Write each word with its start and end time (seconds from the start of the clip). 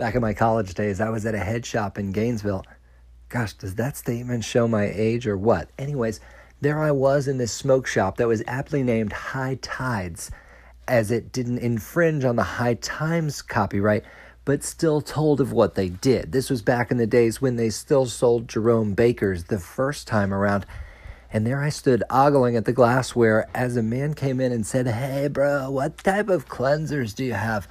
Back 0.00 0.14
in 0.14 0.22
my 0.22 0.32
college 0.32 0.72
days, 0.72 0.98
I 0.98 1.10
was 1.10 1.26
at 1.26 1.34
a 1.34 1.38
head 1.38 1.66
shop 1.66 1.98
in 1.98 2.10
Gainesville. 2.10 2.64
Gosh, 3.28 3.52
does 3.52 3.74
that 3.74 3.98
statement 3.98 4.44
show 4.44 4.66
my 4.66 4.86
age 4.86 5.26
or 5.26 5.36
what? 5.36 5.68
Anyways, 5.78 6.20
there 6.62 6.78
I 6.78 6.90
was 6.90 7.28
in 7.28 7.36
this 7.36 7.52
smoke 7.52 7.86
shop 7.86 8.16
that 8.16 8.26
was 8.26 8.42
aptly 8.46 8.82
named 8.82 9.12
High 9.12 9.58
Tides, 9.60 10.30
as 10.88 11.10
it 11.10 11.32
didn't 11.32 11.58
infringe 11.58 12.24
on 12.24 12.36
the 12.36 12.42
High 12.42 12.78
Times 12.80 13.42
copyright, 13.42 14.04
but 14.46 14.64
still 14.64 15.02
told 15.02 15.38
of 15.38 15.52
what 15.52 15.74
they 15.74 15.90
did. 15.90 16.32
This 16.32 16.48
was 16.48 16.62
back 16.62 16.90
in 16.90 16.96
the 16.96 17.06
days 17.06 17.42
when 17.42 17.56
they 17.56 17.68
still 17.68 18.06
sold 18.06 18.48
Jerome 18.48 18.94
Bakers 18.94 19.44
the 19.44 19.58
first 19.58 20.08
time 20.08 20.32
around. 20.32 20.64
And 21.30 21.46
there 21.46 21.62
I 21.62 21.68
stood 21.68 22.04
ogling 22.08 22.56
at 22.56 22.64
the 22.64 22.72
glassware 22.72 23.50
as 23.54 23.76
a 23.76 23.82
man 23.82 24.14
came 24.14 24.40
in 24.40 24.50
and 24.50 24.64
said, 24.64 24.86
Hey, 24.86 25.28
bro, 25.28 25.70
what 25.70 25.98
type 25.98 26.30
of 26.30 26.48
cleansers 26.48 27.14
do 27.14 27.22
you 27.22 27.34
have? 27.34 27.68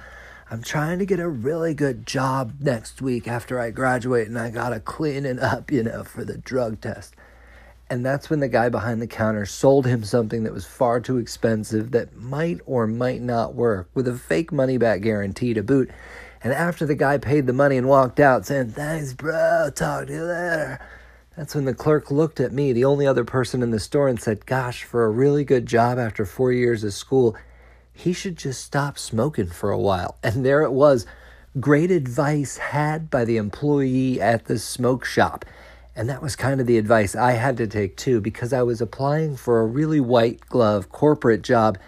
I'm 0.50 0.62
trying 0.62 0.98
to 0.98 1.06
get 1.06 1.20
a 1.20 1.28
really 1.28 1.74
good 1.74 2.06
job 2.06 2.54
next 2.58 3.00
week 3.00 3.28
after 3.28 3.60
I 3.60 3.70
graduate 3.70 4.26
and 4.26 4.38
I 4.38 4.50
gotta 4.50 4.80
clean 4.80 5.24
it 5.24 5.38
up, 5.38 5.70
you 5.70 5.84
know, 5.84 6.02
for 6.02 6.24
the 6.24 6.38
drug 6.38 6.80
test. 6.80 7.14
And 7.88 8.04
that's 8.04 8.28
when 8.28 8.40
the 8.40 8.48
guy 8.48 8.68
behind 8.68 9.00
the 9.00 9.06
counter 9.06 9.46
sold 9.46 9.86
him 9.86 10.02
something 10.02 10.42
that 10.44 10.52
was 10.52 10.66
far 10.66 11.00
too 11.00 11.18
expensive 11.18 11.92
that 11.92 12.16
might 12.16 12.58
or 12.66 12.86
might 12.86 13.20
not 13.20 13.54
work 13.54 13.88
with 13.94 14.08
a 14.08 14.16
fake 14.16 14.50
money 14.50 14.76
back 14.76 15.02
guarantee 15.02 15.54
to 15.54 15.62
boot. 15.62 15.90
And 16.42 16.52
after 16.52 16.84
the 16.84 16.94
guy 16.94 17.18
paid 17.18 17.46
the 17.46 17.52
money 17.52 17.76
and 17.76 17.88
walked 17.88 18.18
out 18.18 18.46
saying, 18.46 18.70
Thanks, 18.70 19.12
bro, 19.12 19.70
talk 19.74 20.08
to 20.08 20.12
you 20.12 20.24
later 20.24 20.80
that's 21.36 21.54
when 21.54 21.64
the 21.64 21.72
clerk 21.72 22.10
looked 22.10 22.38
at 22.38 22.52
me, 22.52 22.72
the 22.72 22.84
only 22.84 23.06
other 23.06 23.24
person 23.24 23.62
in 23.62 23.70
the 23.70 23.80
store, 23.80 24.08
and 24.08 24.20
said, 24.20 24.44
Gosh, 24.44 24.84
for 24.84 25.06
a 25.06 25.10
really 25.10 25.42
good 25.42 25.64
job 25.64 25.98
after 25.98 26.26
four 26.26 26.52
years 26.52 26.84
of 26.84 26.92
school, 26.92 27.34
he 28.00 28.12
should 28.12 28.36
just 28.36 28.64
stop 28.64 28.98
smoking 28.98 29.46
for 29.46 29.70
a 29.70 29.78
while. 29.78 30.16
And 30.22 30.44
there 30.44 30.62
it 30.62 30.72
was 30.72 31.06
great 31.58 31.90
advice 31.90 32.56
had 32.58 33.10
by 33.10 33.24
the 33.24 33.36
employee 33.36 34.20
at 34.20 34.46
the 34.46 34.58
smoke 34.58 35.04
shop. 35.04 35.44
And 35.96 36.08
that 36.08 36.22
was 36.22 36.36
kind 36.36 36.60
of 36.60 36.66
the 36.66 36.78
advice 36.78 37.14
I 37.14 37.32
had 37.32 37.56
to 37.58 37.66
take 37.66 37.96
too, 37.96 38.20
because 38.20 38.52
I 38.52 38.62
was 38.62 38.80
applying 38.80 39.36
for 39.36 39.60
a 39.60 39.66
really 39.66 40.00
white 40.00 40.40
glove 40.48 40.90
corporate 40.90 41.42
job 41.42 41.78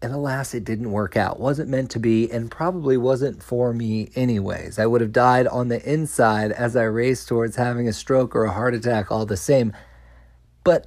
and 0.00 0.12
alas, 0.12 0.54
it 0.54 0.64
didn't 0.64 0.92
work 0.92 1.16
out. 1.16 1.40
Wasn't 1.40 1.68
meant 1.68 1.90
to 1.90 1.98
be, 1.98 2.30
and 2.30 2.50
probably 2.50 2.96
wasn't 2.96 3.42
for 3.42 3.72
me, 3.72 4.10
anyways. 4.14 4.78
I 4.78 4.86
would 4.86 5.00
have 5.00 5.12
died 5.12 5.48
on 5.48 5.68
the 5.68 5.82
inside 5.90 6.52
as 6.52 6.76
I 6.76 6.84
raced 6.84 7.26
towards 7.26 7.56
having 7.56 7.88
a 7.88 7.92
stroke 7.92 8.36
or 8.36 8.44
a 8.44 8.52
heart 8.52 8.74
attack, 8.74 9.10
all 9.10 9.26
the 9.26 9.36
same. 9.36 9.72
But 10.62 10.86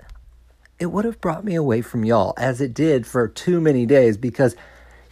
it 0.81 0.91
would 0.91 1.05
have 1.05 1.21
brought 1.21 1.45
me 1.45 1.53
away 1.53 1.79
from 1.79 2.03
y'all, 2.03 2.33
as 2.37 2.59
it 2.59 2.73
did 2.73 3.05
for 3.05 3.27
too 3.27 3.61
many 3.61 3.85
days, 3.85 4.17
because 4.17 4.55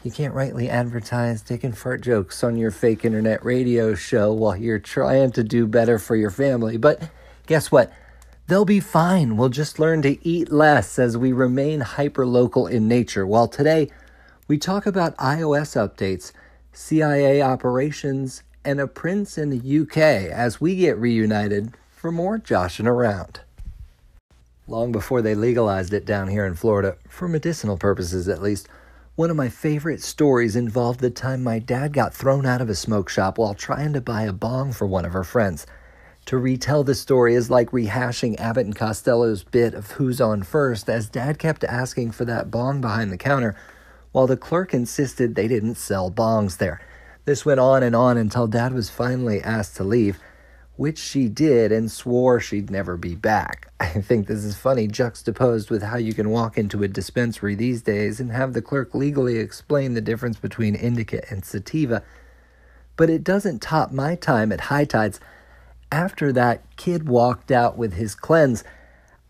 you 0.04 0.10
can't 0.10 0.34
rightly 0.34 0.68
advertise 0.68 1.44
dick 1.44 1.64
and 1.64 1.78
fart 1.78 2.02
jokes 2.02 2.44
on 2.44 2.58
your 2.58 2.72
fake 2.72 3.06
internet 3.06 3.46
radio 3.46 3.94
show 3.94 4.34
while 4.34 4.56
you're 4.56 4.80
trying 4.80 5.32
to 5.32 5.44
do 5.44 5.68
better 5.68 6.00
for 6.00 6.16
your 6.16 6.32
family. 6.32 6.76
But 6.78 7.12
guess 7.46 7.72
what? 7.72 7.94
They'll 8.48 8.66
be 8.66 8.80
fine. 8.80 9.38
We'll 9.38 9.50
just 9.50 9.78
learn 9.78 10.02
to 10.02 10.28
eat 10.28 10.52
less 10.52 10.98
as 10.98 11.16
we 11.16 11.32
remain 11.34 11.82
hyper-local 11.82 12.66
in 12.66 12.88
nature. 12.88 13.28
While 13.28 13.48
today, 13.48 13.92
we 14.48 14.58
talk 14.58 14.88
about 14.88 15.16
iOS 15.18 15.78
updates, 15.78 16.32
CIA 16.74 17.44
operations, 17.44 18.42
and 18.66 18.80
a 18.80 18.88
prince 18.88 19.38
in 19.38 19.52
the 19.52 19.82
UK 19.82 19.98
as 20.32 20.60
we 20.60 20.78
get 20.78 20.98
reunited 20.98 21.76
for 21.92 22.12
more 22.12 22.40
joshing 22.40 22.88
around. 22.88 23.42
Long 24.70 24.92
before 24.92 25.24
they 25.24 25.34
legalized 25.34 25.94
it 25.94 26.06
down 26.06 26.28
here 26.28 26.46
in 26.46 26.54
Florida, 26.54 26.96
for 27.08 27.28
medicinal 27.28 27.76
purposes 27.76 28.30
at 28.30 28.44
least, 28.44 28.70
one 29.16 29.32
of 29.32 29.36
my 29.36 29.50
favorite 29.50 30.00
stories 30.00 30.56
involved 30.56 31.00
the 31.00 31.10
time 31.10 31.44
my 31.44 31.58
dad 31.58 31.92
got 31.92 32.14
thrown 32.14 32.46
out 32.46 32.62
of 32.62 32.70
a 32.70 32.76
smoke 32.76 33.10
shop 33.10 33.40
while 33.40 33.56
trying 33.56 33.94
to 33.94 34.00
buy 34.00 34.22
a 34.22 34.32
bong 34.32 34.72
for 34.72 34.86
one 34.86 35.06
of 35.06 35.14
her 35.14 35.24
friends. 35.24 35.66
To 36.26 36.38
retell 36.38 36.84
the 36.84 36.94
story 36.94 37.34
is 37.34 37.50
like 37.50 37.72
rehashing 37.72 38.40
Abbott 38.40 38.68
and 38.68 38.76
Costello's 38.76 39.44
bit 39.44 39.74
of 39.74 39.94
who's 39.94 40.22
on 40.22 40.44
first, 40.44 40.88
as 40.88 41.10
Dad 41.10 41.40
kept 41.40 41.64
asking 41.64 42.12
for 42.12 42.26
that 42.26 42.52
bong 42.52 42.80
behind 42.80 43.12
the 43.12 43.18
counter, 43.18 43.56
while 44.12 44.28
the 44.28 44.38
clerk 44.38 44.72
insisted 44.72 45.34
they 45.34 45.48
didn't 45.48 45.76
sell 45.76 46.12
bongs 46.12 46.58
there. 46.58 46.80
This 47.26 47.44
went 47.44 47.60
on 47.60 47.82
and 47.82 47.96
on 47.96 48.18
until 48.18 48.46
Dad 48.46 48.74
was 48.74 48.92
finally 48.92 49.42
asked 49.42 49.78
to 49.78 49.84
leave, 49.84 50.20
which 50.80 50.98
she 50.98 51.28
did 51.28 51.74
and 51.74 51.92
swore 51.92 52.40
she'd 52.40 52.72
never 52.72 52.96
be 52.96 53.14
back. 53.14 53.70
I 53.82 54.00
think 54.00 54.28
this 54.28 54.46
is 54.46 54.56
funny 54.56 54.88
juxtaposed 54.88 55.70
with 55.70 55.84
how 55.84 55.98
you 55.98 56.14
can 56.14 56.30
walk 56.30 56.58
into 56.58 56.84
a 56.84 56.88
dispensary 56.88 57.54
these 57.54 57.82
days 57.82 58.22
and 58.22 58.32
have 58.32 58.54
the 58.54 58.62
clerk 58.62 58.96
legally 58.96 59.40
explain 59.40 59.94
the 59.94 60.00
difference 60.00 60.40
between 60.40 60.76
indica 60.76 61.30
and 61.30 61.44
sativa. 61.44 62.02
But 62.96 63.10
it 63.10 63.26
doesn't 63.26 63.62
top 63.62 63.92
my 63.92 64.16
time 64.16 64.54
at 64.54 64.62
high 64.62 64.86
tides 64.86 65.20
after 65.92 66.32
that 66.32 66.62
kid 66.78 67.10
walked 67.10 67.52
out 67.52 67.78
with 67.78 67.96
his 67.96 68.16
cleanse, 68.16 68.64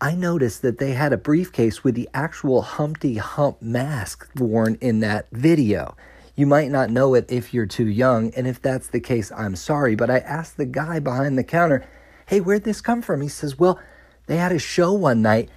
I 0.00 0.14
noticed 0.14 0.62
that 0.62 0.78
they 0.78 0.92
had 0.92 1.12
a 1.12 1.18
briefcase 1.18 1.82
with 1.82 1.96
the 1.96 2.08
actual 2.14 2.62
Humpty 2.62 3.16
Hump 3.16 3.60
mask 3.60 4.28
worn 4.36 4.78
in 4.80 5.00
that 5.00 5.26
video. 5.32 5.96
You 6.40 6.46
might 6.46 6.70
not 6.70 6.88
know 6.88 7.12
it 7.12 7.30
if 7.30 7.52
you're 7.52 7.66
too 7.66 7.86
young, 7.86 8.32
and 8.32 8.46
if 8.46 8.62
that's 8.62 8.86
the 8.86 8.98
case, 8.98 9.30
I'm 9.30 9.54
sorry, 9.54 9.94
but 9.94 10.08
I 10.08 10.20
asked 10.20 10.56
the 10.56 10.64
guy 10.64 10.98
behind 10.98 11.36
the 11.36 11.44
counter, 11.44 11.86
hey, 12.28 12.40
where'd 12.40 12.64
this 12.64 12.80
come 12.80 13.02
from? 13.02 13.20
He 13.20 13.28
says, 13.28 13.58
well, 13.58 13.78
they 14.24 14.38
had 14.38 14.50
a 14.50 14.58
show 14.58 14.90
one 14.94 15.20
night 15.20 15.50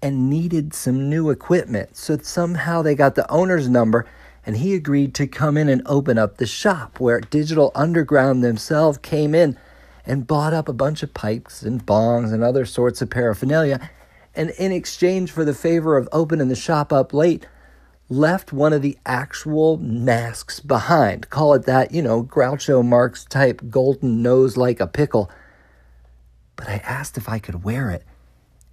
and 0.00 0.30
needed 0.30 0.72
some 0.72 1.10
new 1.10 1.28
equipment. 1.28 1.94
So 1.94 2.16
somehow 2.16 2.80
they 2.80 2.94
got 2.94 3.16
the 3.16 3.30
owner's 3.30 3.68
number 3.68 4.06
and 4.46 4.56
he 4.56 4.72
agreed 4.72 5.14
to 5.16 5.26
come 5.26 5.58
in 5.58 5.68
and 5.68 5.82
open 5.84 6.16
up 6.16 6.38
the 6.38 6.46
shop 6.46 6.98
where 6.98 7.20
Digital 7.20 7.70
Underground 7.74 8.42
themselves 8.42 8.96
came 8.96 9.34
in 9.34 9.58
and 10.06 10.26
bought 10.26 10.54
up 10.54 10.70
a 10.70 10.72
bunch 10.72 11.02
of 11.02 11.12
pipes 11.12 11.60
and 11.60 11.84
bongs 11.84 12.32
and 12.32 12.42
other 12.42 12.64
sorts 12.64 13.02
of 13.02 13.10
paraphernalia, 13.10 13.90
and 14.34 14.48
in 14.52 14.72
exchange 14.72 15.32
for 15.32 15.44
the 15.44 15.52
favor 15.52 15.98
of 15.98 16.08
opening 16.12 16.48
the 16.48 16.56
shop 16.56 16.94
up 16.94 17.12
late, 17.12 17.46
left 18.10 18.52
one 18.52 18.72
of 18.72 18.82
the 18.82 18.98
actual 19.06 19.76
masks 19.78 20.58
behind. 20.58 21.30
Call 21.30 21.54
it 21.54 21.64
that, 21.64 21.92
you 21.92 22.02
know, 22.02 22.24
Groucho 22.24 22.84
Marx 22.84 23.24
type 23.24 23.62
golden 23.70 24.20
nose 24.20 24.56
like 24.56 24.80
a 24.80 24.86
pickle. 24.88 25.30
But 26.56 26.68
I 26.68 26.82
asked 26.84 27.16
if 27.16 27.28
I 27.28 27.38
could 27.38 27.62
wear 27.62 27.90
it, 27.90 28.04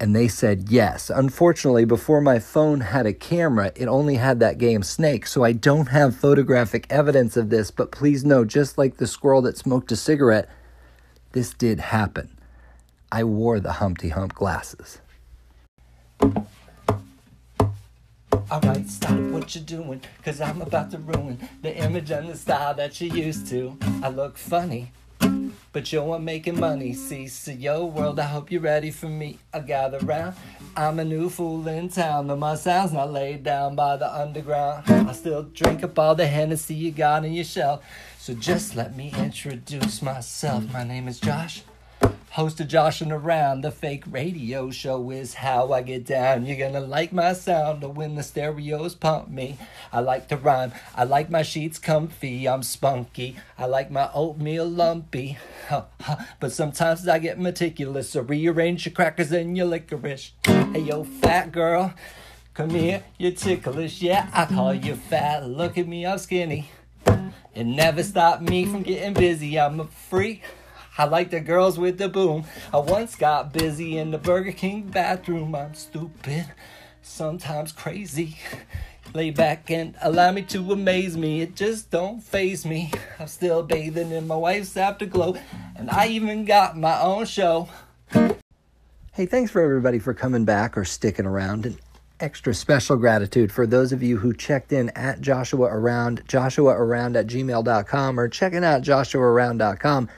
and 0.00 0.14
they 0.14 0.26
said 0.26 0.68
yes. 0.68 1.08
Unfortunately, 1.08 1.84
before 1.84 2.20
my 2.20 2.40
phone 2.40 2.80
had 2.80 3.06
a 3.06 3.12
camera, 3.12 3.72
it 3.76 3.86
only 3.86 4.16
had 4.16 4.40
that 4.40 4.58
game 4.58 4.82
Snake, 4.82 5.26
so 5.26 5.44
I 5.44 5.52
don't 5.52 5.88
have 5.88 6.16
photographic 6.16 6.86
evidence 6.90 7.36
of 7.36 7.48
this, 7.48 7.70
but 7.70 7.92
please 7.92 8.24
know, 8.24 8.44
just 8.44 8.76
like 8.76 8.96
the 8.96 9.06
squirrel 9.06 9.42
that 9.42 9.56
smoked 9.56 9.92
a 9.92 9.96
cigarette, 9.96 10.48
this 11.32 11.54
did 11.54 11.78
happen. 11.78 12.36
I 13.12 13.22
wore 13.22 13.60
the 13.60 13.74
Humpty 13.74 14.08
Hump 14.08 14.34
glasses. 14.34 14.98
Alright, 18.50 18.88
stop 18.88 19.18
what 19.30 19.54
you're 19.54 19.62
doing, 19.62 20.00
cause 20.24 20.40
I'm 20.40 20.62
about 20.62 20.90
to 20.92 20.98
ruin 20.98 21.38
the 21.60 21.76
image 21.76 22.10
and 22.10 22.30
the 22.30 22.34
style 22.34 22.72
that 22.76 22.98
you 22.98 23.10
used 23.10 23.46
to. 23.48 23.76
I 24.02 24.08
look 24.08 24.38
funny, 24.38 24.90
but 25.70 25.92
you 25.92 26.00
are 26.12 26.18
making 26.18 26.58
money. 26.58 26.94
See, 26.94 27.28
see, 27.28 27.52
yo, 27.52 27.84
world, 27.84 28.18
I 28.18 28.22
hope 28.22 28.50
you're 28.50 28.62
ready 28.62 28.90
for 28.90 29.04
me. 29.06 29.38
I 29.52 29.58
gather 29.60 29.98
round, 29.98 30.34
I'm 30.74 30.98
a 30.98 31.04
new 31.04 31.28
fool 31.28 31.68
in 31.68 31.90
town, 31.90 32.28
though 32.28 32.36
my 32.36 32.54
sound's 32.54 32.94
not 32.94 33.12
laid 33.12 33.42
down 33.42 33.76
by 33.76 33.98
the 33.98 34.10
underground. 34.10 34.84
I 34.88 35.12
still 35.12 35.42
drink 35.42 35.84
up 35.84 35.98
all 35.98 36.14
the 36.14 36.26
Hennessy 36.26 36.74
you 36.74 36.90
got 36.90 37.26
in 37.26 37.34
your 37.34 37.44
shelf. 37.44 37.84
So 38.18 38.32
just 38.32 38.74
let 38.74 38.96
me 38.96 39.12
introduce 39.18 40.00
myself. 40.00 40.72
My 40.72 40.84
name 40.84 41.06
is 41.06 41.20
Josh. 41.20 41.64
Host 42.38 42.60
of 42.60 42.68
Josh 42.68 43.00
and 43.00 43.10
Around, 43.10 43.62
the 43.62 43.72
fake 43.72 44.04
radio 44.08 44.70
show 44.70 45.10
is 45.10 45.34
how 45.34 45.72
I 45.72 45.82
get 45.82 46.06
down. 46.06 46.46
You're 46.46 46.56
gonna 46.56 46.86
like 46.86 47.12
my 47.12 47.32
sound 47.32 47.82
when 47.96 48.14
the 48.14 48.22
stereos 48.22 48.94
pump 48.94 49.28
me. 49.28 49.58
I 49.92 49.98
like 49.98 50.28
to 50.28 50.36
rhyme, 50.36 50.70
I 50.94 51.02
like 51.02 51.30
my 51.30 51.42
sheets 51.42 51.80
comfy, 51.80 52.48
I'm 52.48 52.62
spunky, 52.62 53.34
I 53.58 53.66
like 53.66 53.90
my 53.90 54.08
oatmeal 54.14 54.68
lumpy. 54.68 55.36
But 56.38 56.52
sometimes 56.52 57.08
I 57.08 57.18
get 57.18 57.40
meticulous, 57.40 58.10
so 58.10 58.20
rearrange 58.20 58.86
your 58.86 58.92
crackers 58.92 59.32
and 59.32 59.56
your 59.56 59.66
licorice. 59.66 60.30
Hey 60.44 60.82
yo, 60.82 61.02
fat 61.02 61.50
girl, 61.50 61.92
come 62.54 62.70
here, 62.70 63.02
you're 63.18 63.32
ticklish, 63.32 64.00
yeah, 64.00 64.30
I 64.32 64.46
call 64.46 64.74
you 64.74 64.94
fat. 64.94 65.44
Look 65.44 65.76
at 65.76 65.88
me, 65.88 66.06
I'm 66.06 66.18
skinny. 66.18 66.70
It 67.52 67.64
never 67.64 68.04
stopped 68.04 68.42
me 68.42 68.64
from 68.64 68.84
getting 68.84 69.14
busy. 69.14 69.58
I'm 69.58 69.80
a 69.80 69.86
freak. 69.86 70.44
I 70.98 71.04
like 71.04 71.30
the 71.30 71.38
girls 71.38 71.78
with 71.78 71.96
the 71.96 72.08
boom. 72.08 72.44
I 72.74 72.78
once 72.78 73.14
got 73.14 73.52
busy 73.52 73.98
in 73.98 74.10
the 74.10 74.18
Burger 74.18 74.50
King 74.50 74.82
bathroom. 74.82 75.54
I'm 75.54 75.72
stupid, 75.74 76.46
sometimes 77.02 77.70
crazy. 77.70 78.36
Lay 79.14 79.30
back 79.30 79.70
and 79.70 79.94
allow 80.02 80.32
me 80.32 80.42
to 80.42 80.72
amaze 80.72 81.16
me. 81.16 81.40
It 81.40 81.54
just 81.54 81.92
don't 81.92 82.20
phase 82.20 82.66
me. 82.66 82.90
I'm 83.20 83.28
still 83.28 83.62
bathing 83.62 84.10
in 84.10 84.26
my 84.26 84.34
wife's 84.34 84.76
afterglow, 84.76 85.36
and 85.76 85.88
I 85.88 86.08
even 86.08 86.44
got 86.44 86.76
my 86.76 87.00
own 87.00 87.26
show. 87.26 87.68
Hey, 89.12 89.26
thanks 89.26 89.52
for 89.52 89.62
everybody 89.62 90.00
for 90.00 90.12
coming 90.14 90.44
back 90.44 90.76
or 90.76 90.84
sticking 90.84 91.26
around. 91.26 91.64
And 91.64 91.78
extra 92.18 92.52
special 92.52 92.96
gratitude 92.96 93.52
for 93.52 93.68
those 93.68 93.92
of 93.92 94.02
you 94.02 94.16
who 94.16 94.34
checked 94.34 94.72
in 94.72 94.90
at 94.90 95.20
Joshing 95.20 95.60
Around, 95.60 96.24
Joshing 96.26 96.66
Around 96.66 97.16
at 97.16 97.28
gmail.com, 97.28 98.18
or 98.18 98.28
checking 98.28 98.64
out 98.64 98.82
joshingaround.com 98.82 100.08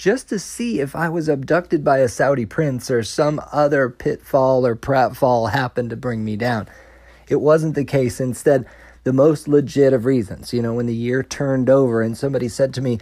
just 0.00 0.30
to 0.30 0.38
see 0.38 0.80
if 0.80 0.96
I 0.96 1.10
was 1.10 1.28
abducted 1.28 1.84
by 1.84 1.98
a 1.98 2.08
Saudi 2.08 2.46
prince 2.46 2.90
or 2.90 3.02
some 3.02 3.38
other 3.52 3.90
pitfall 3.90 4.66
or 4.66 4.74
pratfall 4.74 5.50
happened 5.50 5.90
to 5.90 5.96
bring 5.96 6.24
me 6.24 6.36
down. 6.36 6.68
It 7.28 7.42
wasn't 7.42 7.74
the 7.74 7.84
case. 7.84 8.18
Instead, 8.18 8.64
the 9.04 9.12
most 9.12 9.46
legit 9.46 9.92
of 9.92 10.06
reasons. 10.06 10.54
You 10.54 10.62
know, 10.62 10.72
when 10.72 10.86
the 10.86 10.94
year 10.94 11.22
turned 11.22 11.68
over 11.68 12.00
and 12.00 12.16
somebody 12.16 12.48
said 12.48 12.72
to 12.74 12.80
me, 12.80 12.98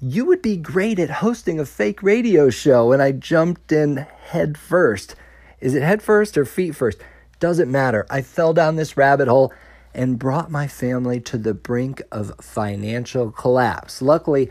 You 0.00 0.24
would 0.24 0.42
be 0.42 0.56
great 0.56 0.98
at 0.98 1.10
hosting 1.22 1.60
a 1.60 1.64
fake 1.64 2.02
radio 2.02 2.50
show, 2.50 2.90
and 2.90 3.00
I 3.00 3.12
jumped 3.12 3.70
in 3.70 3.98
head 3.98 4.58
first. 4.58 5.14
Is 5.60 5.76
it 5.76 5.84
head 5.84 6.02
first 6.02 6.36
or 6.36 6.44
feet 6.44 6.74
first? 6.74 6.98
Doesn't 7.38 7.70
matter. 7.70 8.08
I 8.10 8.22
fell 8.22 8.52
down 8.52 8.74
this 8.74 8.96
rabbit 8.96 9.28
hole 9.28 9.52
and 9.94 10.18
brought 10.18 10.50
my 10.50 10.66
family 10.66 11.20
to 11.20 11.38
the 11.38 11.54
brink 11.54 12.02
of 12.10 12.32
financial 12.40 13.30
collapse. 13.30 14.02
Luckily, 14.02 14.50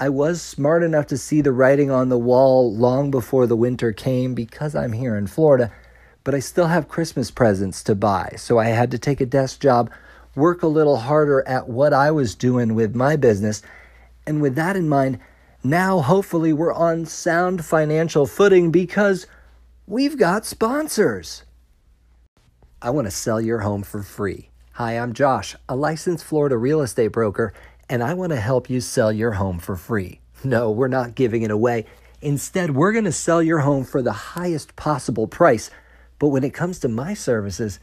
I 0.00 0.10
was 0.10 0.40
smart 0.40 0.84
enough 0.84 1.08
to 1.08 1.18
see 1.18 1.40
the 1.40 1.50
writing 1.50 1.90
on 1.90 2.08
the 2.08 2.16
wall 2.16 2.72
long 2.72 3.10
before 3.10 3.48
the 3.48 3.56
winter 3.56 3.92
came 3.92 4.32
because 4.32 4.76
I'm 4.76 4.92
here 4.92 5.16
in 5.16 5.26
Florida, 5.26 5.72
but 6.22 6.36
I 6.36 6.38
still 6.38 6.68
have 6.68 6.86
Christmas 6.86 7.32
presents 7.32 7.82
to 7.82 7.96
buy, 7.96 8.34
so 8.36 8.58
I 8.58 8.66
had 8.66 8.92
to 8.92 8.98
take 8.98 9.20
a 9.20 9.26
desk 9.26 9.60
job, 9.60 9.90
work 10.36 10.62
a 10.62 10.68
little 10.68 10.98
harder 10.98 11.42
at 11.48 11.68
what 11.68 11.92
I 11.92 12.12
was 12.12 12.36
doing 12.36 12.76
with 12.76 12.94
my 12.94 13.16
business, 13.16 13.60
and 14.24 14.40
with 14.40 14.54
that 14.54 14.76
in 14.76 14.88
mind, 14.88 15.18
now 15.64 15.98
hopefully 15.98 16.52
we're 16.52 16.72
on 16.72 17.04
sound 17.04 17.64
financial 17.64 18.24
footing 18.24 18.70
because 18.70 19.26
we've 19.88 20.16
got 20.16 20.46
sponsors. 20.46 21.42
I 22.80 22.90
want 22.90 23.08
to 23.08 23.10
sell 23.10 23.40
your 23.40 23.58
home 23.58 23.82
for 23.82 24.04
free. 24.04 24.50
Hi, 24.74 24.96
I'm 24.96 25.12
Josh, 25.12 25.56
a 25.68 25.74
licensed 25.74 26.24
Florida 26.24 26.56
real 26.56 26.82
estate 26.82 27.08
broker, 27.08 27.52
and 27.88 28.02
I 28.02 28.14
want 28.14 28.30
to 28.30 28.40
help 28.40 28.68
you 28.68 28.80
sell 28.80 29.12
your 29.12 29.32
home 29.32 29.58
for 29.58 29.76
free. 29.76 30.20
No, 30.44 30.70
we're 30.70 30.88
not 30.88 31.14
giving 31.14 31.42
it 31.42 31.50
away. 31.50 31.86
Instead, 32.20 32.74
we're 32.74 32.92
going 32.92 33.04
to 33.04 33.12
sell 33.12 33.42
your 33.42 33.60
home 33.60 33.84
for 33.84 34.02
the 34.02 34.12
highest 34.12 34.76
possible 34.76 35.26
price. 35.26 35.70
But 36.18 36.28
when 36.28 36.44
it 36.44 36.54
comes 36.54 36.78
to 36.80 36.88
my 36.88 37.14
services, 37.14 37.78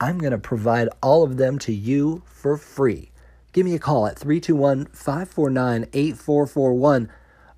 I'm 0.00 0.18
going 0.18 0.32
to 0.32 0.38
provide 0.38 0.88
all 1.02 1.22
of 1.22 1.36
them 1.36 1.58
to 1.60 1.72
you 1.72 2.22
for 2.26 2.56
free. 2.56 3.10
Give 3.52 3.64
me 3.64 3.74
a 3.74 3.78
call 3.78 4.06
at 4.06 4.18
321 4.18 4.86
549 4.86 5.86
8441 5.92 7.10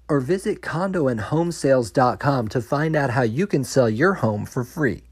or 0.09 0.21
visit 0.21 0.63
condoandhomesales.com 0.63 2.49
to 2.49 2.61
find 2.63 2.97
out 2.97 3.11
how 3.11 3.23
you 3.23 3.47
can 3.47 3.65
sell 3.65 3.91
your 3.91 4.15
home 4.15 4.47
for 4.47 4.65
free. 4.65 5.03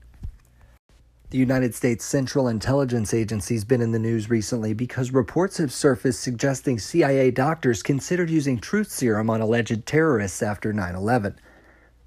The 1.37 1.41
United 1.41 1.75
States 1.75 2.03
Central 2.03 2.49
Intelligence 2.49 3.13
Agency 3.13 3.57
has 3.57 3.65
been 3.67 3.83
in 3.83 3.93
the 3.93 3.99
news 3.99 4.31
recently 4.31 4.73
because 4.73 5.11
reports 5.11 5.59
have 5.59 5.71
surfaced 5.71 6.21
suggesting 6.21 6.79
CIA 6.79 7.31
doctors 7.31 7.83
considered 7.83 8.31
using 8.31 8.59
truth 8.59 8.91
serum 8.91 9.29
on 9.29 9.43
alleged 9.43 9.85
terrorists 9.85 10.43
after 10.43 10.73
9 10.73 10.95
11. 10.95 11.39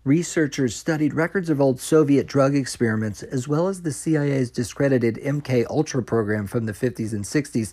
Researchers 0.04 0.76
studied 0.76 1.14
records 1.14 1.52
of 1.52 1.62
old 1.62 1.80
Soviet 1.80 2.26
drug 2.26 2.56
experiments 2.56 3.22
as 3.22 3.48
well 3.48 3.68
as 3.68 3.84
the 3.84 3.94
CIA's 3.94 4.50
discredited 4.50 5.18
MK 5.18 5.68
Ultra 5.70 6.02
program 6.02 6.48
from 6.48 6.66
the 6.66 6.74
50s 6.74 7.14
and 7.14 7.24
60s 7.24 7.72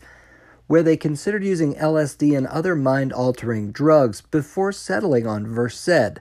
where 0.67 0.83
they 0.83 0.99
considered 0.99 1.43
using 1.43 1.73
LSD 1.77 2.37
and 2.37 2.47
other 2.49 2.77
mind 2.77 3.15
altering 3.15 3.73
drugs 3.73 4.21
before 4.21 4.73
settling 4.73 5.27
on 5.27 5.47
Versed. 5.47 6.21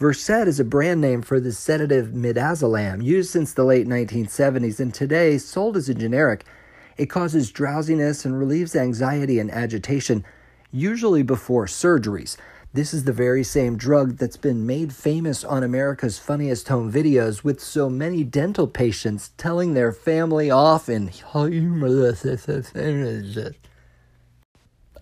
Versed 0.00 0.30
is 0.30 0.58
a 0.58 0.64
brand 0.64 1.02
name 1.02 1.20
for 1.20 1.38
the 1.40 1.52
sedative 1.52 2.14
midazolam 2.14 3.04
used 3.04 3.30
since 3.30 3.52
the 3.52 3.64
late 3.64 3.86
1970s 3.86 4.80
and 4.80 4.94
today 4.94 5.36
sold 5.36 5.76
as 5.76 5.90
a 5.90 5.94
generic. 5.94 6.46
It 6.96 7.10
causes 7.10 7.50
drowsiness 7.50 8.24
and 8.24 8.38
relieves 8.38 8.74
anxiety 8.74 9.38
and 9.38 9.50
agitation, 9.50 10.24
usually 10.72 11.22
before 11.22 11.66
surgeries. 11.66 12.38
This 12.72 12.94
is 12.94 13.04
the 13.04 13.12
very 13.12 13.44
same 13.44 13.76
drug 13.76 14.16
that's 14.16 14.38
been 14.38 14.64
made 14.64 14.94
famous 14.94 15.44
on 15.44 15.62
America's 15.62 16.18
Funniest 16.18 16.68
Home 16.68 16.90
Videos, 16.90 17.44
with 17.44 17.60
so 17.60 17.90
many 17.90 18.24
dental 18.24 18.68
patients 18.68 19.32
telling 19.36 19.74
their 19.74 19.92
family 19.92 20.50
off 20.50 20.88
in 20.88 21.08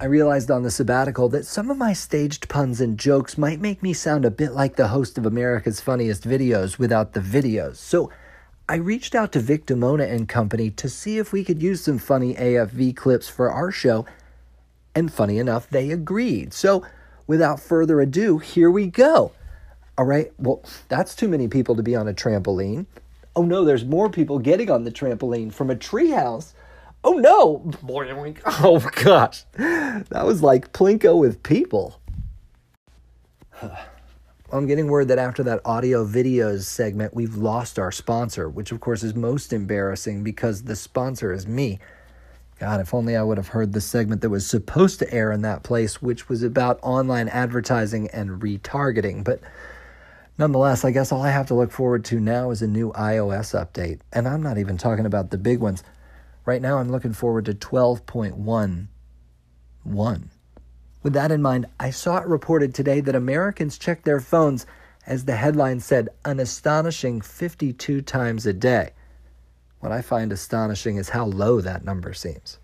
I 0.01 0.05
realized 0.05 0.49
on 0.49 0.63
the 0.63 0.71
sabbatical 0.71 1.29
that 1.31 1.45
some 1.45 1.73
of 1.73 1.77
my 1.77 1.93
staged 1.93 2.49
puns 2.49 2.81
and 2.81 2.97
jokes 2.97 3.37
might 3.37 3.61
make 3.61 3.83
me 3.83 3.93
sound 3.93 4.25
a 4.25 4.31
bit 4.31 4.53
like 4.53 4.77
the 4.77 4.89
host 4.89 5.19
of 5.19 5.27
America's 5.27 5.81
Funniest 5.81 6.23
Videos 6.23 6.79
without 6.79 7.15
the 7.15 7.21
videos. 7.21 7.77
So 7.77 8.13
I 8.69 8.77
reached 8.77 9.17
out 9.17 9.33
to 9.33 9.41
Vin 9.41 9.63
Di 9.67 9.75
Bona 9.75 10.05
and 10.05 10.29
company 10.29 10.71
to 10.71 10.89
see 10.89 11.19
if 11.19 11.33
we 11.33 11.43
could 11.43 11.61
use 11.61 11.81
some 11.81 11.99
funny 11.99 12.35
AFV 12.35 12.95
clips 12.95 13.29
for 13.29 13.51
our 13.51 13.73
show. 13.73 14.07
And 14.95 15.13
funny 15.13 15.37
enough, 15.41 15.69
they 15.69 15.91
agreed. 15.91 16.55
So 16.55 16.87
without 17.27 17.59
further 17.59 18.01
ado, 18.01 18.39
here 18.39 18.71
we 18.71 18.87
go. 18.87 19.33
All 19.97 20.05
right, 20.05 20.33
well, 20.39 20.63
that's 20.87 21.17
too 21.17 21.27
many 21.27 21.49
people 21.49 21.75
to 21.75 21.83
be 21.83 21.97
on 21.97 22.07
a 22.07 22.15
trampoline. 22.15 22.87
Oh 23.35 23.43
no, 23.43 23.65
there's 23.65 23.85
more 23.85 24.09
people 24.09 24.39
getting 24.39 24.71
on 24.71 24.85
the 24.85 24.93
trampoline 24.93 25.53
from 25.53 25.71
a 25.71 25.77
treehouse 25.77 26.53
oh 27.05 27.15
no! 27.15 27.59
Boy, 27.83 28.35
oh 28.47 28.87
gosh. 29.05 29.45
That 29.55 30.25
was 30.25 30.43
like 30.43 30.73
Plinko 30.73 31.19
with 31.19 31.43
people. 31.43 32.01
I'm 34.51 34.67
getting 34.67 34.89
word 34.89 35.09
that 35.09 35.19
after 35.19 35.43
that 35.43 35.61
audio 35.67 36.07
videos 36.07 36.63
segment, 36.63 37.13
we've 37.13 37.37
lost 37.37 37.79
our 37.79 37.93
sponsor, 37.93 38.49
which 38.49 38.73
of 38.73 38.81
course 38.81 39.03
is 39.03 39.15
most 39.15 39.53
embarrassing 39.53 40.25
because 40.25 40.63
the 40.63 40.75
sponsor 40.75 41.33
is 41.33 41.47
me. 41.47 41.79
God, 42.59 42.81
if 42.81 42.93
only 42.93 43.15
I 43.15 43.23
would 43.23 43.37
have 43.37 43.49
heard 43.49 43.73
the 43.73 43.81
segment 43.81 44.23
that 44.23 44.31
was 44.31 44.47
supposed 44.47 44.99
to 44.99 45.13
air 45.13 45.31
in 45.31 45.43
that 45.43 45.63
place, 45.63 46.03
which 46.03 46.29
was 46.29 46.43
about 46.43 46.81
online 46.83 47.29
advertising 47.29 48.09
and 48.09 48.43
retargeting. 48.43 49.23
But 49.23 49.41
nonetheless, 50.39 50.85
I 50.85 50.91
guess 50.91 51.13
all 51.13 51.23
I 51.23 51.31
have 51.31 51.47
to 51.49 51.55
look 51.55 51.71
forward 51.71 52.05
to 52.07 52.19
now 52.19 52.51
is 52.51 52.63
a 52.63 52.67
new 52.67 52.91
iOS 52.93 53.55
update. 53.55 54.01
And 54.13 54.27
I'm 54.27 54.43
not 54.43 54.59
even 54.59 54.77
talking 54.77 55.07
about 55.07 55.31
the 55.31 55.39
big 55.39 55.61
ones. 55.61 55.85
Right 56.49 56.63
now, 56.63 56.79
I'm 56.79 56.91
looking 56.91 57.13
forward 57.13 57.45
to 57.45 57.53
12.11. 57.53 58.89
With 61.03 61.13
that 61.13 61.31
in 61.31 61.43
mind, 61.43 61.67
I 61.79 61.91
saw 61.91 62.17
it 62.17 62.27
reported 62.27 62.75
today 62.75 63.01
that 63.01 63.15
Americans 63.15 63.77
check 63.77 64.03
their 64.03 64.19
phones, 64.19 64.65
as 65.07 65.27
the 65.27 65.37
headline 65.37 65.81
said, 65.81 66.09
an 66.25 66.41
astonishing 66.41 67.21
52 67.21 68.01
times 68.01 68.47
a 68.47 68.55
day. 68.55 68.93
What 69.81 69.93
I 69.93 70.01
find 70.01 70.33
astonishing 70.33 70.97
is 70.97 71.11
how 71.11 71.27
low 71.27 71.61
that 71.61 71.85
number 71.85 72.15
seems. 72.15 72.59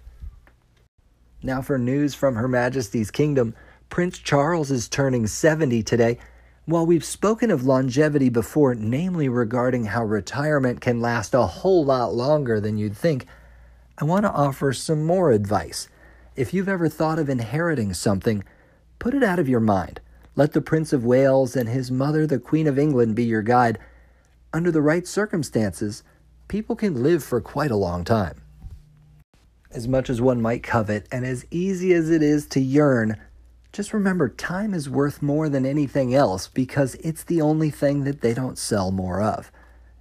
Now, 1.43 1.61
for 1.61 1.77
news 1.77 2.15
from 2.15 2.37
Her 2.37 2.49
Majesty's 2.49 3.11
Kingdom, 3.11 3.55
Prince 3.91 4.17
Charles 4.17 4.71
is 4.71 4.89
turning 4.89 5.27
70 5.27 5.83
today. 5.83 6.19
While 6.64 6.87
we've 6.87 7.05
spoken 7.05 7.50
of 7.50 7.67
longevity 7.67 8.31
before, 8.31 8.75
namely 8.75 9.29
regarding 9.29 9.85
how 9.85 10.05
retirement 10.05 10.81
can 10.81 11.03
last 11.03 11.35
a 11.35 11.45
whole 11.45 11.85
lot 11.85 12.14
longer 12.14 12.61
than 12.61 12.79
you'd 12.79 12.97
think, 12.97 13.26
I 13.97 14.05
want 14.05 14.25
to 14.25 14.33
offer 14.33 14.73
some 14.73 15.05
more 15.05 15.31
advice. 15.31 15.89
If 16.35 16.53
you've 16.53 16.69
ever 16.69 16.89
thought 16.89 17.21
of 17.21 17.29
inheriting 17.29 17.95
something, 17.95 18.43
put 18.99 19.15
it 19.15 19.23
out 19.23 19.39
of 19.39 19.49
your 19.49 19.61
mind. 19.61 20.01
Let 20.35 20.53
the 20.53 20.61
Prince 20.61 20.93
of 20.93 21.05
Wales 21.05 21.55
and 21.55 21.69
his 21.69 21.93
mother, 21.93 22.27
the 22.27 22.41
Queen 22.41 22.67
of 22.67 22.77
England, 22.77 23.15
be 23.15 23.25
your 23.25 23.43
guide. 23.43 23.79
Under 24.53 24.73
the 24.73 24.83
right 24.83 25.07
circumstances, 25.07 26.03
people 26.49 26.75
can 26.75 27.05
live 27.05 27.23
for 27.23 27.41
quite 27.41 27.71
a 27.71 27.77
long 27.77 28.03
time. 28.03 28.43
As 29.71 29.87
much 29.87 30.11
as 30.11 30.21
one 30.21 30.43
might 30.43 30.65
covet, 30.65 31.07
and 31.13 31.25
as 31.25 31.47
easy 31.53 31.93
as 31.93 32.11
it 32.11 32.23
is 32.23 32.47
to 32.49 32.61
yearn, 32.61 33.17
just 33.73 33.93
remember 33.93 34.29
time 34.29 34.75
is 34.75 34.91
worth 34.91 35.23
more 35.23 35.49
than 35.49 35.65
anything 35.65 36.15
else 36.15 36.49
because 36.49 36.97
it's 36.97 37.23
the 37.23 37.41
only 37.41 37.71
thing 37.71 38.03
that 38.03 38.23
they 38.23 38.35
don't 38.35 38.59
sell 38.59 38.91
more 38.91 39.21
of. 39.21 39.53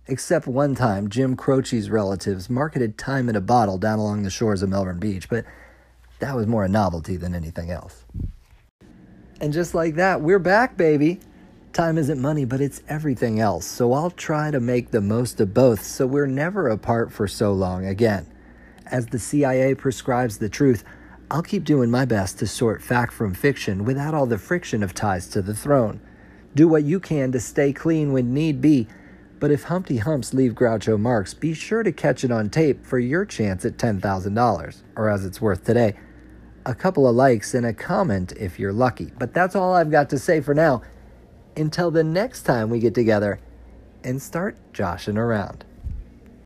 Except 0.07 0.48
one 0.48 0.75
time, 0.75 1.10
Jim 1.10 1.38
Croce's 1.38 1.89
relatives 1.89 2.50
marketed 2.50 2.98
time 2.98 3.29
in 3.29 3.38
a 3.38 3.41
bottle 3.41 3.77
down 3.77 4.00
along 4.00 4.24
the 4.24 4.29
shores 4.29 4.62
of 4.62 4.69
Melbourne 4.69 5.00
Beach, 5.00 5.29
but 5.29 5.45
that 6.19 6.36
was 6.36 6.45
more 6.45 6.65
a 6.65 6.69
novelty 6.69 7.15
than 7.15 7.33
anything 7.33 7.72
else. 7.72 8.03
And 9.39 9.53
just 9.53 9.74
like 9.74 9.95
that, 9.95 10.22
we're 10.22 10.39
back, 10.39 10.75
baby. 10.75 11.22
Time 11.72 11.98
isn't 11.98 12.22
money, 12.22 12.43
but 12.43 12.60
it's 12.60 12.83
everything 12.89 13.39
else, 13.39 13.65
so 13.65 13.93
I'll 13.93 14.12
try 14.12 14.51
to 14.51 14.60
make 14.60 14.91
the 14.91 15.01
most 15.01 15.39
of 15.39 15.53
both 15.53 15.83
so 15.83 16.05
we're 16.05 16.27
never 16.27 16.67
apart 16.67 17.12
for 17.12 17.27
so 17.27 17.53
long 17.53 17.86
again. 17.86 18.27
As 18.86 19.07
the 19.07 19.19
CIA 19.19 19.74
prescribes 19.74 20.38
the 20.38 20.50
truth, 20.50 20.83
I'll 21.31 21.41
keep 21.41 21.63
doing 21.63 21.89
my 21.89 22.03
best 22.03 22.39
to 22.39 22.48
sort 22.48 22.81
fact 22.81 23.13
from 23.13 23.33
fiction 23.33 23.86
without 23.86 24.13
all 24.13 24.25
the 24.25 24.38
friction 24.38 24.83
of 24.83 24.93
ties 24.93 25.27
to 25.29 25.41
the 25.41 25.55
throne. 25.55 26.01
Do 26.53 26.67
what 26.67 26.83
you 26.83 27.00
can 27.00 27.31
to 27.31 27.39
stay 27.39 27.72
clean 27.72 28.12
when 28.12 28.33
need 28.33 28.62
be 28.62 28.88
but 29.44 29.52
if 29.52 29.64
Humpty 29.64 29.98
Humps 29.98 30.34
leave 30.34 30.54
Groucho 30.54 30.98
Marx, 30.98 31.34
be 31.34 31.54
sure 31.54 31.84
to 31.84 31.92
catch 31.92 32.24
it 32.24 32.32
on 32.32 32.50
tape 32.50 32.86
for 32.86 32.98
your 32.98 33.26
chance 33.26 33.66
at 33.66 33.76
$10,000, 33.76 34.84
or 34.96 35.10
as 35.10 35.26
it's 35.26 35.42
worth 35.42 35.66
today, 35.66 35.96
a 36.66 36.74
couple 36.74 37.06
of 37.06 37.14
likes 37.14 37.54
and 37.54 37.66
a 37.66 37.74
comment 37.74 38.32
if 38.40 38.58
you're 38.58 38.72
lucky. 38.72 39.12
But 39.20 39.34
that's 39.34 39.54
all 39.54 39.74
I've 39.74 39.92
got 39.92 40.10
to 40.12 40.18
say 40.18 40.40
for 40.40 40.54
now. 40.54 40.82
Until 41.58 41.92
the 41.92 42.06
next 42.06 42.44
time 42.44 42.70
we 42.70 42.80
get 42.80 42.96
together 42.96 43.42
and 44.02 44.22
start 44.22 44.56
joshing 44.72 45.18
around. 45.18 45.66